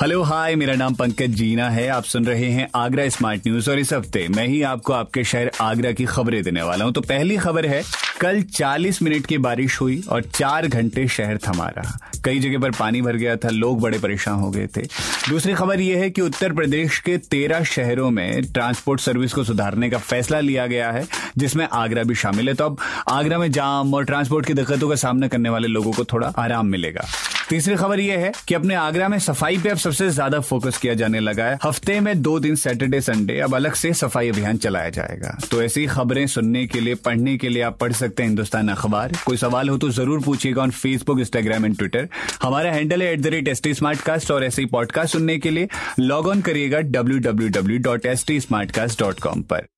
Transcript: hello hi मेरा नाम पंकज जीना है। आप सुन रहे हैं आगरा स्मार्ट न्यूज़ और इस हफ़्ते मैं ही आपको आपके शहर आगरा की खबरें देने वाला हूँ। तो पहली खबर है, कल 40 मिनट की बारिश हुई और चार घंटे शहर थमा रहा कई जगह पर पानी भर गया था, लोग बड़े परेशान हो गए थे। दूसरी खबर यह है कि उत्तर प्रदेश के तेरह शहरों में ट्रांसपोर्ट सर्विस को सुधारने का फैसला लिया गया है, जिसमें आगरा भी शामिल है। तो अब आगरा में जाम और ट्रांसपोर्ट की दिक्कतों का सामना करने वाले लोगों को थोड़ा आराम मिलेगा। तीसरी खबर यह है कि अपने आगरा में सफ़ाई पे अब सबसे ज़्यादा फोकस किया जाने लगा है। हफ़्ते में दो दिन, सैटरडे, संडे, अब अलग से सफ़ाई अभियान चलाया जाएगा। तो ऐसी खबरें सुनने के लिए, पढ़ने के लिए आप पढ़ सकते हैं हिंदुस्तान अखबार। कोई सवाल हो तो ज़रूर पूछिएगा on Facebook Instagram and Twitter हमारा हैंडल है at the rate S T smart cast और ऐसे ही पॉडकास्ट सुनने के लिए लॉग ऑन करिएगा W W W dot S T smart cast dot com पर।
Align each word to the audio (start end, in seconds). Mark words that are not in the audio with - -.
hello 0.00 0.22
hi 0.22 0.54
मेरा 0.56 0.74
नाम 0.74 0.94
पंकज 0.94 1.30
जीना 1.30 1.68
है। 1.70 1.86
आप 1.88 2.04
सुन 2.04 2.26
रहे 2.26 2.48
हैं 2.48 2.68
आगरा 2.74 3.08
स्मार्ट 3.08 3.46
न्यूज़ 3.46 3.70
और 3.70 3.78
इस 3.78 3.92
हफ़्ते 3.92 4.26
मैं 4.28 4.46
ही 4.48 4.60
आपको 4.62 4.92
आपके 4.92 5.24
शहर 5.24 5.50
आगरा 5.60 5.90
की 5.92 6.04
खबरें 6.04 6.42
देने 6.42 6.62
वाला 6.62 6.84
हूँ। 6.84 6.92
तो 6.92 7.00
पहली 7.00 7.36
खबर 7.36 7.66
है, 7.66 7.82
कल 8.20 8.42
40 8.42 9.02
मिनट 9.02 9.26
की 9.26 9.38
बारिश 9.38 9.80
हुई 9.80 10.02
और 10.08 10.22
चार 10.22 10.66
घंटे 10.66 11.06
शहर 11.08 11.38
थमा 11.38 11.66
रहा 11.68 11.98
कई 12.24 12.38
जगह 12.38 12.58
पर 12.58 12.70
पानी 12.70 13.02
भर 13.02 13.16
गया 13.16 13.36
था, 13.36 13.48
लोग 13.48 13.80
बड़े 13.80 13.98
परेशान 13.98 14.34
हो 14.34 14.50
गए 14.50 14.66
थे। 14.66 14.82
दूसरी 15.28 15.54
खबर 15.54 15.80
यह 15.80 15.98
है 15.98 16.10
कि 16.10 16.20
उत्तर 16.20 16.52
प्रदेश 16.52 16.98
के 16.98 17.18
तेरह 17.18 17.64
शहरों 17.64 18.10
में 18.10 18.52
ट्रांसपोर्ट 18.52 19.00
सर्विस 19.00 19.32
को 19.32 19.44
सुधारने 19.44 19.90
का 19.90 19.98
फैसला 19.98 20.40
लिया 20.40 20.66
गया 20.66 20.90
है, 20.90 21.06
जिसमें 21.38 21.68
आगरा 21.72 22.02
भी 22.02 22.14
शामिल 22.14 22.48
है। 22.48 22.54
तो 22.54 22.64
अब 22.64 22.78
आगरा 23.08 23.38
में 23.38 23.50
जाम 23.52 23.94
और 23.94 24.04
ट्रांसपोर्ट 24.04 24.46
की 24.46 24.54
दिक्कतों 24.54 24.88
का 24.88 24.94
सामना 24.94 25.28
करने 25.28 25.48
वाले 25.48 25.68
लोगों 25.68 25.92
को 25.92 26.04
थोड़ा 26.04 26.32
आराम 26.38 26.66
मिलेगा। 26.66 27.06
तीसरी 27.48 27.74
खबर 27.76 28.00
यह 28.00 28.18
है 28.18 28.32
कि 28.48 28.54
अपने 28.54 28.74
आगरा 28.74 29.08
में 29.08 29.18
सफ़ाई 29.18 29.58
पे 29.58 29.68
अब 29.68 29.76
सबसे 29.78 30.08
ज़्यादा 30.10 30.40
फोकस 30.40 30.78
किया 30.78 30.94
जाने 30.94 31.20
लगा 31.20 31.44
है। 31.44 31.58
हफ़्ते 31.64 31.98
में 32.00 32.20
दो 32.22 32.38
दिन, 32.40 32.56
सैटरडे, 32.56 33.00
संडे, 33.00 33.38
अब 33.40 33.54
अलग 33.54 33.74
से 33.74 33.92
सफ़ाई 33.94 34.28
अभियान 34.28 34.58
चलाया 34.58 34.90
जाएगा। 34.90 35.36
तो 35.50 35.62
ऐसी 35.62 35.86
खबरें 35.86 36.26
सुनने 36.26 36.66
के 36.66 36.80
लिए, 36.80 36.94
पढ़ने 36.96 37.36
के 37.38 37.48
लिए 37.48 37.62
आप 37.62 37.78
पढ़ 37.78 37.92
सकते 37.92 38.22
हैं 38.22 38.28
हिंदुस्तान 38.30 38.68
अखबार। 38.68 39.12
कोई 39.26 39.36
सवाल 39.36 39.68
हो 39.68 39.76
तो 39.78 39.90
ज़रूर 39.90 40.20
पूछिएगा 40.24 40.62
on 40.62 40.70
Facebook 40.72 41.20
Instagram 41.20 41.66
and 41.66 41.76
Twitter 41.78 42.08
हमारा 42.42 42.72
हैंडल 42.72 43.02
है 43.02 43.12
at 43.12 43.20
the 43.20 43.26
rate 43.26 43.48
S 43.48 43.62
T 43.62 43.74
smart 43.74 44.00
cast 44.00 44.30
और 44.30 44.44
ऐसे 44.44 44.62
ही 44.62 44.68
पॉडकास्ट 44.68 45.12
सुनने 45.12 45.38
के 45.38 45.50
लिए 45.50 45.68
लॉग 46.00 46.28
ऑन 46.28 46.40
करिएगा 46.40 46.80
W 46.90 47.18
W 47.20 47.48
W 47.60 47.78
dot 47.82 48.06
S 48.06 48.26
T 48.26 48.40
smart 48.40 48.70
cast 48.70 49.00
dot 49.00 49.20
com 49.20 49.42
पर। 49.42 49.77